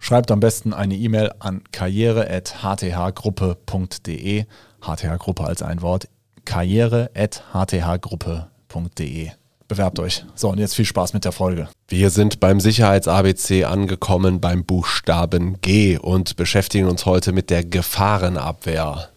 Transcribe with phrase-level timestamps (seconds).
[0.00, 4.46] Schreibt am besten eine E-Mail an karriere.hthgruppe.de.
[4.80, 6.08] HTH-Gruppe als ein Wort.
[6.46, 9.30] karriere.hthgruppe.de.
[9.68, 10.24] Bewerbt euch.
[10.34, 11.68] So, und jetzt viel Spaß mit der Folge.
[11.86, 19.10] Wir sind beim Sicherheits-ABC angekommen beim Buchstaben G und beschäftigen uns heute mit der Gefahrenabwehr.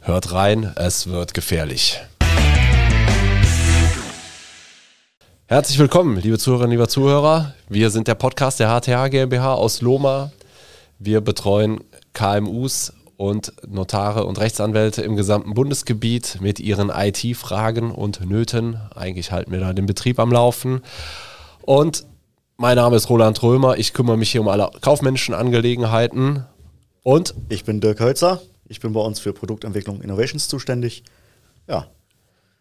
[0.00, 2.00] Hört rein, es wird gefährlich.
[5.48, 7.54] Herzlich willkommen, liebe Zuhörerinnen, lieber Zuhörer.
[7.68, 10.32] Wir sind der Podcast der HTH GmbH aus Loma.
[10.98, 18.80] Wir betreuen KMUs und Notare und Rechtsanwälte im gesamten Bundesgebiet mit ihren IT-Fragen und Nöten.
[18.92, 20.80] Eigentlich halten wir da den Betrieb am Laufen.
[21.62, 22.04] Und
[22.56, 23.78] mein Name ist Roland Römer.
[23.78, 26.44] Ich kümmere mich hier um alle kaufmännischen Angelegenheiten.
[27.04, 28.42] Und ich bin Dirk Hölzer.
[28.66, 31.04] Ich bin bei uns für Produktentwicklung Innovations zuständig.
[31.68, 31.86] Ja.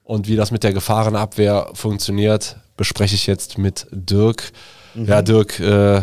[0.05, 4.51] Und wie das mit der Gefahrenabwehr funktioniert, bespreche ich jetzt mit Dirk.
[4.93, 5.05] Mhm.
[5.05, 6.01] Ja, Dirk, äh,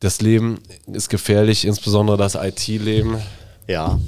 [0.00, 3.18] das Leben ist gefährlich, insbesondere das IT-Leben.
[3.66, 4.00] Ja.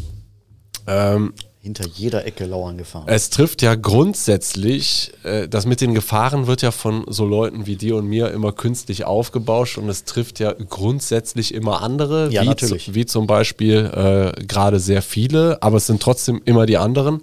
[0.87, 3.05] Ähm, Hinter jeder Ecke lauern Gefahren.
[3.09, 7.77] Es trifft ja grundsätzlich, äh, das mit den Gefahren wird ja von so Leuten wie
[7.77, 12.47] dir und mir immer künstlich aufgebauscht und es trifft ja grundsätzlich immer andere, ja, wie,
[12.47, 12.95] natürlich.
[12.95, 17.23] wie zum Beispiel äh, gerade sehr viele, aber es sind trotzdem immer die anderen.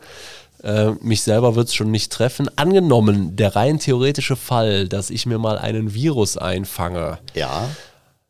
[0.63, 2.49] Äh, mich selber wird es schon nicht treffen.
[2.55, 7.19] Angenommen, der rein theoretische Fall, dass ich mir mal einen Virus einfange.
[7.35, 7.69] Ja.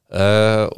[0.09, 0.69] Äh,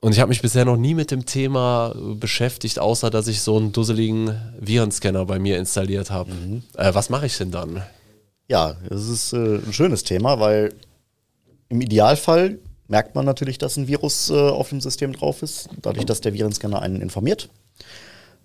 [0.00, 3.56] und ich habe mich bisher noch nie mit dem Thema beschäftigt, außer dass ich so
[3.56, 6.32] einen dusseligen Virenscanner bei mir installiert habe.
[6.32, 6.62] Mhm.
[6.76, 7.82] Äh, was mache ich denn dann?
[8.46, 10.74] Ja, das ist äh, ein schönes Thema, weil
[11.68, 16.06] im Idealfall merkt man natürlich, dass ein Virus äh, auf dem System drauf ist, dadurch,
[16.06, 17.48] dass der Virenscanner einen informiert.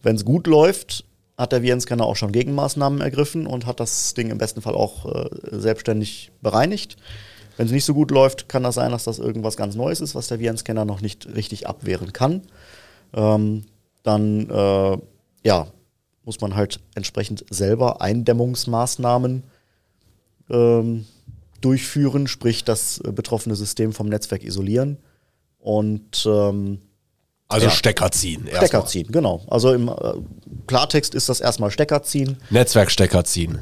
[0.01, 1.05] Wenn es gut läuft,
[1.37, 5.05] hat der Virenscanner auch schon Gegenmaßnahmen ergriffen und hat das Ding im besten Fall auch
[5.05, 6.97] äh, selbstständig bereinigt.
[7.57, 10.15] Wenn es nicht so gut läuft, kann das sein, dass das irgendwas ganz Neues ist,
[10.15, 12.41] was der Virenscanner noch nicht richtig abwehren kann.
[13.13, 13.65] Ähm,
[14.03, 14.97] dann äh,
[15.43, 15.67] ja,
[16.23, 19.43] muss man halt entsprechend selber Eindämmungsmaßnahmen
[20.49, 21.05] ähm,
[21.61, 24.97] durchführen, sprich das äh, betroffene System vom Netzwerk isolieren
[25.59, 26.79] und ähm,
[27.53, 27.71] also ja.
[27.71, 28.47] Stecker ziehen.
[28.51, 29.41] Stecker ziehen, genau.
[29.47, 29.93] Also im äh,
[30.67, 32.37] Klartext ist das erstmal Stecker ziehen.
[32.49, 33.59] Netzwerkstecker ziehen.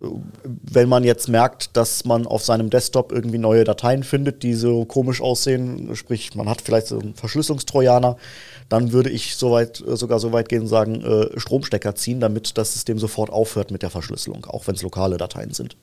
[0.00, 4.84] Wenn man jetzt merkt, dass man auf seinem Desktop irgendwie neue Dateien findet, die so
[4.84, 8.16] komisch aussehen, sprich man hat vielleicht so einen Verschlüsselungstrojaner,
[8.68, 12.58] dann würde ich soweit, äh, sogar so weit gehen und sagen, äh, Stromstecker ziehen, damit
[12.58, 15.76] das System sofort aufhört mit der Verschlüsselung, auch wenn es lokale Dateien sind.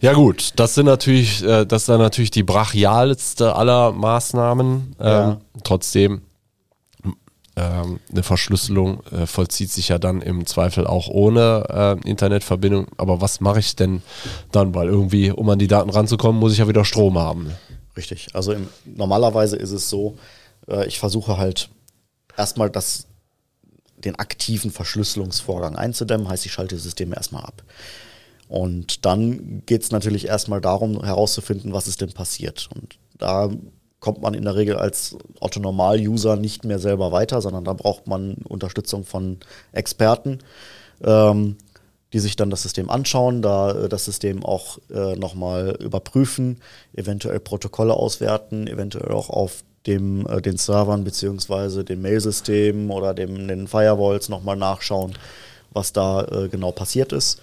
[0.00, 4.96] Ja gut, das sind natürlich, äh, das ist dann natürlich die brachialste aller Maßnahmen.
[4.98, 5.30] Ja.
[5.32, 6.20] Ähm, trotzdem
[7.56, 12.88] ähm, eine Verschlüsselung äh, vollzieht sich ja dann im Zweifel auch ohne äh, Internetverbindung.
[12.96, 14.02] Aber was mache ich denn
[14.50, 14.74] dann?
[14.74, 17.52] Weil irgendwie, um an die Daten ranzukommen, muss ich ja wieder Strom haben.
[17.96, 18.28] Richtig.
[18.32, 20.16] Also im, normalerweise ist es so,
[20.68, 21.70] äh, ich versuche halt
[22.36, 23.06] erstmal das,
[23.98, 27.62] den aktiven Verschlüsselungsvorgang einzudämmen, heißt, ich schalte die Systeme erstmal ab.
[28.48, 32.68] Und dann geht es natürlich erstmal darum, herauszufinden, was ist denn passiert.
[32.74, 33.50] Und da
[34.04, 38.34] kommt man in der Regel als Otto-Normal-User nicht mehr selber weiter, sondern da braucht man
[38.46, 39.38] Unterstützung von
[39.72, 40.40] Experten,
[41.02, 41.56] ähm,
[42.12, 46.58] die sich dann das System anschauen, da äh, das System auch äh, nochmal überprüfen,
[46.94, 53.48] eventuell Protokolle auswerten, eventuell auch auf dem, äh, den Servern beziehungsweise dem Mailsystem oder dem,
[53.48, 55.14] den Firewalls nochmal nachschauen,
[55.72, 57.40] was da äh, genau passiert ist.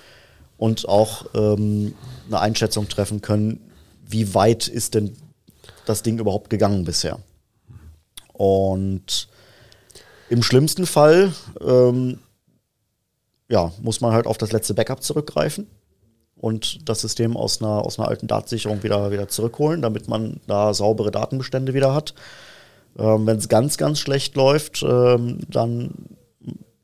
[0.60, 1.96] Und auch ähm,
[2.28, 3.62] eine Einschätzung treffen können,
[4.08, 5.16] wie weit ist denn
[5.86, 7.20] das Ding überhaupt gegangen bisher.
[8.34, 9.28] Und
[10.30, 12.20] im schlimmsten Fall ähm,
[13.50, 15.68] ja, muss man halt auf das letzte Backup zurückgreifen
[16.38, 20.74] und das System aus einer, aus einer alten Datensicherung wieder, wieder zurückholen, damit man da
[20.74, 22.16] saubere Datenbestände wieder hat.
[22.98, 25.92] Ähm, Wenn es ganz, ganz schlecht läuft, ähm, dann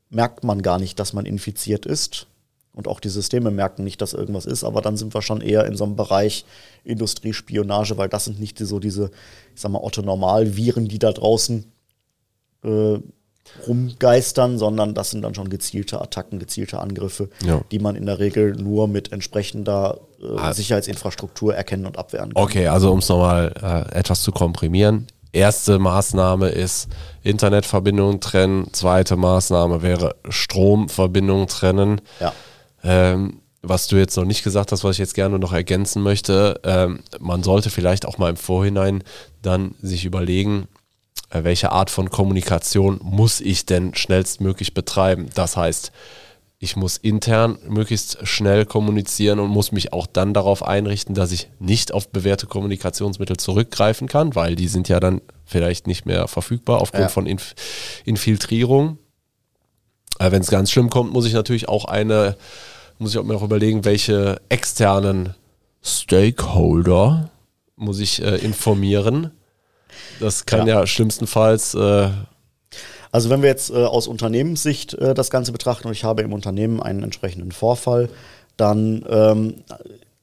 [0.10, 2.28] merkt man gar nicht, dass man infiziert ist
[2.78, 5.66] und auch die Systeme merken nicht, dass irgendwas ist, aber dann sind wir schon eher
[5.66, 6.46] in so einem Bereich
[6.84, 9.10] Industriespionage, weil das sind nicht so diese,
[9.56, 11.66] ich sag mal, Otto-Normal-Viren, die da draußen
[12.64, 13.00] äh,
[13.68, 17.62] rumgeistern, sondern das sind dann schon gezielte Attacken, gezielte Angriffe, ja.
[17.72, 20.54] die man in der Regel nur mit entsprechender äh, ah.
[20.54, 22.44] Sicherheitsinfrastruktur erkennen und abwehren kann.
[22.44, 25.08] Okay, also um es nochmal äh, etwas zu komprimieren.
[25.32, 26.90] erste Maßnahme ist
[27.24, 32.02] Internetverbindung trennen, zweite Maßnahme wäre Stromverbindung trennen.
[32.20, 32.34] Ja.
[32.88, 36.60] Ähm, was du jetzt noch nicht gesagt hast, was ich jetzt gerne noch ergänzen möchte,
[36.64, 39.04] ähm, man sollte vielleicht auch mal im Vorhinein
[39.42, 40.68] dann sich überlegen,
[41.32, 45.28] äh, welche Art von Kommunikation muss ich denn schnellstmöglich betreiben.
[45.36, 45.92] Das heißt,
[46.60, 51.50] ich muss intern möglichst schnell kommunizieren und muss mich auch dann darauf einrichten, dass ich
[51.60, 56.80] nicht auf bewährte Kommunikationsmittel zurückgreifen kann, weil die sind ja dann vielleicht nicht mehr verfügbar
[56.82, 57.10] aufgrund Ja.
[57.10, 57.54] von Inf
[58.06, 58.98] Infiltrierung.
[60.20, 62.38] Äh, Wenn es ganz schlimm kommt, muss ich natürlich auch eine,
[63.00, 65.36] muss ich auch mir auch überlegen, welche externen
[65.84, 67.30] Stakeholder
[67.76, 69.32] muss ich äh, informieren.
[70.20, 72.10] Das kann ja, schlimmstenfalls äh,
[73.12, 76.34] Also wenn wir jetzt äh, aus Unternehmenssicht äh, das Ganze betrachten und ich habe im
[76.34, 78.10] Unternehmen einen entsprechenden Vorfall,
[78.58, 79.64] dann ähm,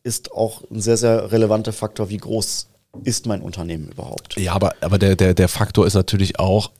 [0.03, 2.69] ist auch ein sehr, sehr relevanter Faktor, wie groß
[3.05, 4.37] ist mein Unternehmen überhaupt.
[4.37, 6.71] Ja, aber, aber der, der, der Faktor ist natürlich auch,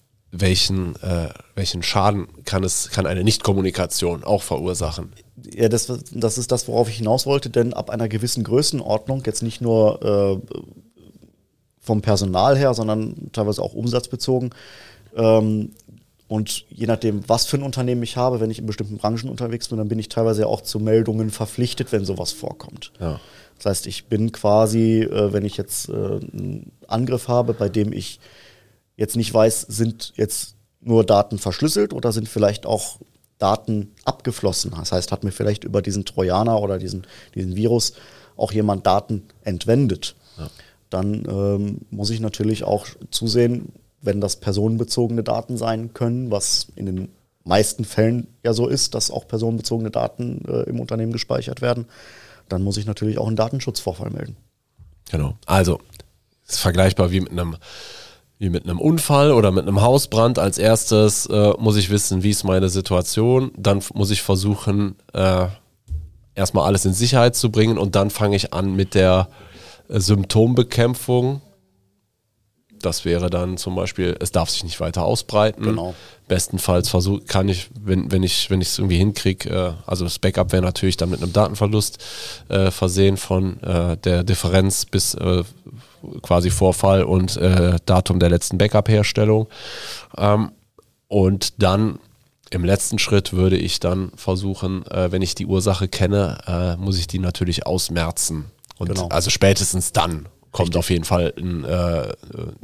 [0.41, 5.13] welchen, äh, welchen Schaden kann es, kann eine Nichtkommunikation auch verursachen.
[5.55, 9.43] Ja, das, das ist das, worauf ich hinaus wollte, denn ab einer gewissen Größenordnung, jetzt
[9.43, 10.57] nicht nur äh,
[11.81, 14.51] vom Personal her, sondern teilweise auch umsatzbezogen,
[15.17, 15.71] ähm,
[16.27, 19.69] und je nachdem, was für ein Unternehmen ich habe, wenn ich in bestimmten Branchen unterwegs
[19.69, 22.93] bin, dann bin ich teilweise auch zu Meldungen verpflichtet, wenn sowas vorkommt.
[22.99, 23.21] Ja.
[23.59, 27.93] Das heißt, ich bin quasi, äh, wenn ich jetzt äh, einen Angriff habe, bei dem
[27.93, 28.21] ich
[28.97, 32.99] jetzt nicht weiß, sind jetzt nur Daten verschlüsselt oder sind vielleicht auch
[33.39, 34.73] Daten abgeflossen.
[34.79, 37.95] Das heißt, hat mir vielleicht über diesen Trojaner oder diesen, diesen Virus
[38.37, 40.15] auch jemand Daten entwendet.
[40.91, 46.87] Dann ähm, muss ich natürlich auch zusehen, wenn das personenbezogene Daten sein können, was in
[46.87, 47.09] den
[47.43, 51.87] meisten Fällen ja so ist, dass auch personenbezogene Daten äh, im Unternehmen gespeichert werden,
[52.49, 54.37] dann muss ich natürlich auch einen Datenschutzvorfall melden.
[55.11, 55.35] Genau.
[55.47, 55.81] Also,
[56.47, 57.57] ist vergleichbar wie mit einem
[58.39, 60.39] wie mit einem Unfall oder mit einem Hausbrand.
[60.39, 63.53] Als erstes äh, muss ich wissen, wie ist meine Situation.
[63.57, 65.47] Dann muss ich versuchen, äh,
[66.35, 69.29] erstmal alles in Sicherheit zu bringen und dann fange ich an mit der
[69.89, 71.41] äh, Symptombekämpfung.
[72.81, 75.65] Das wäre dann zum Beispiel, es darf sich nicht weiter ausbreiten.
[75.65, 75.95] Genau.
[76.29, 80.19] Bestenfalls versuch, kann ich, wenn, wenn ich wenn ich es irgendwie hinkriege, äh, also das
[80.19, 82.03] Backup wäre natürlich dann mit einem Datenverlust
[82.49, 85.45] äh, versehen von äh, der Differenz bis äh,
[86.23, 89.49] quasi Vorfall und äh, Datum der letzten Backup-Herstellung.
[90.17, 90.53] Ähm,
[91.09, 91.99] und dann
[92.51, 96.99] im letzten Schritt würde ich dann versuchen, äh, wenn ich die Ursache kenne, äh, muss
[96.99, 98.47] ich die natürlich ausmerzen.
[98.79, 99.09] Und Genau.
[99.09, 102.13] also spätestens dann kommt auf jeden Fall ein, äh,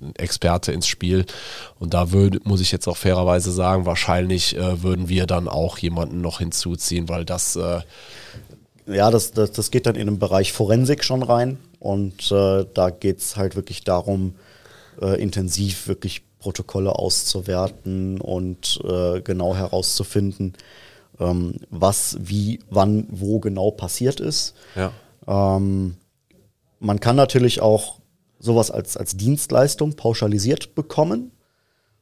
[0.00, 1.26] ein Experte ins Spiel.
[1.80, 5.76] Und da würde, muss ich jetzt auch fairerweise sagen, wahrscheinlich äh, würden wir dann auch
[5.78, 7.80] jemanden noch hinzuziehen, weil das äh,
[8.86, 11.58] Ja, das, das, das geht dann in den Bereich Forensik schon rein.
[11.80, 14.36] Und äh, da geht es halt wirklich darum,
[15.00, 20.54] äh, intensiv wirklich Protokolle auszuwerten und äh, genau herauszufinden,
[21.18, 24.54] ähm, was, wie, wann, wo genau passiert ist.
[24.76, 24.92] ja.
[25.26, 25.96] Ähm,
[26.80, 28.00] man kann natürlich auch
[28.38, 31.30] sowas als, als Dienstleistung pauschalisiert bekommen.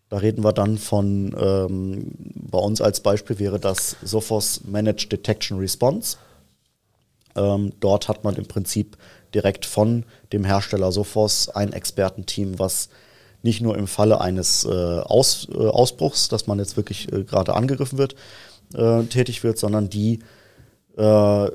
[0.09, 5.59] Da reden wir dann von, ähm, bei uns als Beispiel wäre das Sophos Managed Detection
[5.59, 6.17] Response.
[7.35, 8.97] Ähm, dort hat man im Prinzip
[9.35, 12.89] direkt von dem Hersteller Sophos ein Expertenteam, was
[13.43, 17.55] nicht nur im Falle eines äh, Aus, äh, Ausbruchs, dass man jetzt wirklich äh, gerade
[17.55, 18.17] angegriffen wird,
[18.75, 20.21] äh, tätig wird, sondern die
[20.97, 21.51] äh,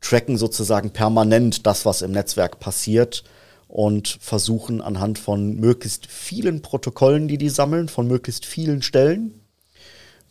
[0.00, 3.24] tracken sozusagen permanent das, was im Netzwerk passiert
[3.68, 9.40] und versuchen anhand von möglichst vielen Protokollen, die die sammeln, von möglichst vielen Stellen,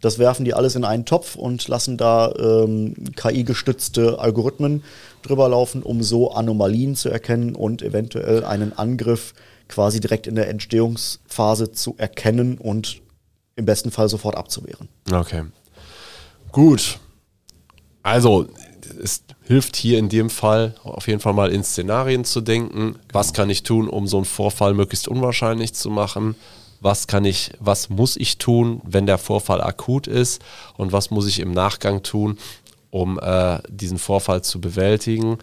[0.06, 4.84] das werfen die alles in einen Topf und lassen da ähm, KI-gestützte Algorithmen
[5.24, 9.34] drüber laufen, um so Anomalien zu erkennen und eventuell einen Angriff
[9.68, 13.02] quasi direkt in der Entstehungsphase zu erkennen und
[13.56, 14.90] im besten Fall sofort abzuwehren.
[15.12, 15.46] Okay.
[16.52, 17.00] Gut.
[18.04, 18.46] Also,
[19.02, 23.00] es hilft hier in dem Fall auf jeden Fall mal in Szenarien zu denken.
[23.12, 26.36] Was kann ich tun, um so einen Vorfall möglichst unwahrscheinlich zu machen?
[26.86, 30.40] Was kann ich, was muss ich tun, wenn der Vorfall akut ist?
[30.78, 32.38] Und was muss ich im Nachgang tun,
[32.92, 35.40] um äh, diesen Vorfall zu bewältigen?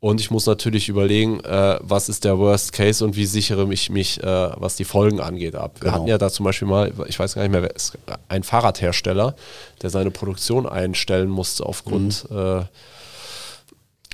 [0.00, 3.90] Und ich muss natürlich überlegen, äh, was ist der Worst Case und wie sichere ich
[3.90, 5.72] mich, äh, was die Folgen angeht, ab.
[5.74, 5.92] Wir Genau.
[5.94, 9.36] hatten ja da zum Beispiel mal, ich weiß gar nicht mehr, wer ist, ein Fahrradhersteller,
[9.82, 12.64] der seine Produktion einstellen musste aufgrund äh, äh,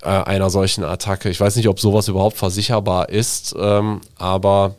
[0.02, 1.28] einer solchen Attacke.
[1.30, 4.74] Ich weiß nicht, ob sowas überhaupt versicherbar ist, ähm, aber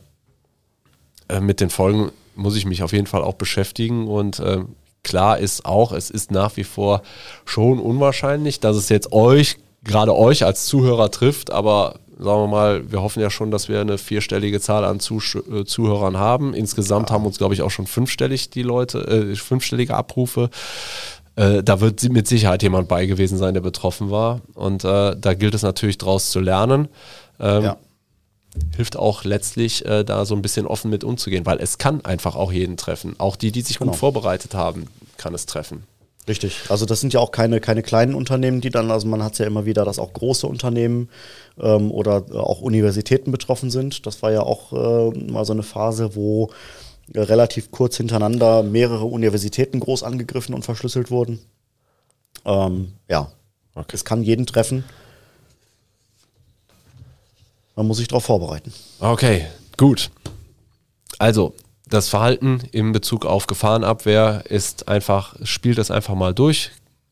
[1.30, 5.40] äh, mit den Folgen muss ich mich auf jeden Fall auch beschäftigen und ähm, klar
[5.40, 7.02] ist auch, es ist nach wie vor
[7.46, 12.92] schon unwahrscheinlich, dass es jetzt euch, gerade euch als Zuhörer trifft, aber sagen wir mal,
[12.92, 16.54] wir hoffen ja schon, dass wir eine vierstellige Zahl an Zusch äh, Zuhörern haben.
[16.54, 17.16] Insgesamt ja.
[17.16, 20.50] haben uns, glaube ich, auch schon fünfstellig die Leute, äh, fünfstellige Abrufe.
[21.36, 24.42] Äh, da wird mit Sicherheit jemand bei gewesen sein, der betroffen war.
[24.56, 26.88] Und äh, da gilt es natürlich daraus zu lernen.
[27.40, 27.78] Ähm, ja.
[28.76, 32.36] Hilft auch letztlich, äh, da so ein bisschen offen mit umzugehen, weil es kann einfach
[32.36, 33.16] auch jeden treffen.
[33.18, 33.92] Auch die, die sich genau.
[33.92, 34.88] gut vorbereitet haben,
[35.18, 35.84] kann es treffen.
[36.28, 36.64] Richtig.
[36.68, 39.40] Also das sind ja auch keine, keine kleinen Unternehmen, die dann, also man hat es
[39.40, 41.10] ja immer wieder, dass auch große Unternehmen
[41.58, 44.06] ähm, oder auch Universitäten betroffen sind.
[44.06, 46.52] Das war ja auch äh, mal so eine Phase, wo
[47.14, 51.40] äh, relativ kurz hintereinander mehrere Universitäten groß angegriffen und verschlüsselt wurden.
[52.44, 53.32] Ähm, ja,
[53.76, 53.96] okay.
[53.96, 54.84] es kann jeden treffen.
[57.78, 58.74] Man muss sich darauf vorbereiten.
[59.00, 59.46] Okay,
[59.78, 60.10] gut.
[61.20, 61.54] Also,
[61.88, 66.72] das Verhalten in Bezug auf Gefahrenabwehr ist einfach, spielt das einfach mal durch.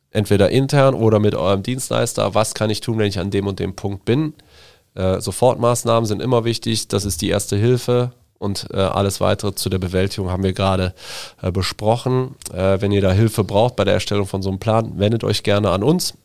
[0.10, 2.34] Entweder intern oder mit eurem Dienstleister.
[2.34, 4.34] Was kann ich tun, wenn ich an dem und dem Punkt bin?
[4.96, 6.88] Äh, Sofortmaßnahmen sind immer wichtig.
[6.88, 8.14] Das ist die erste Hilfe.
[8.40, 10.96] Und äh, alles weitere zu der Bewältigung haben wir gerade
[11.44, 12.36] äh, besprochen.
[12.52, 15.44] Äh, wenn ihr da Hilfe braucht bei der Erstellung von so einem Plan, wendet euch
[15.44, 16.16] gerne an uns.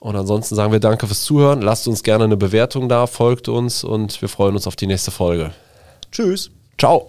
[0.00, 1.60] Und ansonsten sagen wir danke fürs Zuhören.
[1.60, 5.10] Lasst uns gerne eine Bewertung da, folgt uns und wir freuen uns auf die nächste
[5.10, 5.52] Folge.
[6.12, 6.50] Tschüss.
[6.78, 7.08] Ciao.